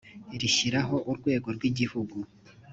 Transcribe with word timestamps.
rishyiraho 0.39 0.95
urwego 1.11 1.47
rw 1.55 1.63
igihugu 1.69 2.17